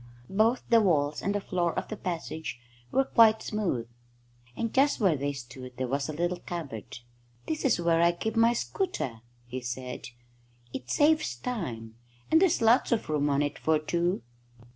[0.31, 2.59] Both the walls and the floor of the passage
[2.91, 3.87] were quite smooth,
[4.57, 6.97] and just where they stood there was a little cupboard.
[7.45, 10.07] "This is where I keep my scooter," he said.
[10.73, 11.97] "It saves time,
[12.31, 14.23] and there's lots of room on it for two."